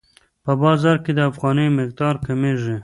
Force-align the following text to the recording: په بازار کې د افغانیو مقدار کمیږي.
په 0.45 0.51
بازار 0.63 0.97
کې 1.03 1.11
د 1.15 1.19
افغانیو 1.31 1.75
مقدار 1.79 2.15
کمیږي. 2.25 2.75